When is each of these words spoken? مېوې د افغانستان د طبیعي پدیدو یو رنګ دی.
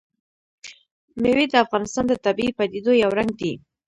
مېوې 1.21 1.45
د 1.49 1.53
افغانستان 1.65 2.03
د 2.07 2.13
طبیعي 2.25 2.51
پدیدو 2.57 2.91
یو 3.03 3.09
رنګ 3.17 3.31
دی. 3.41 3.53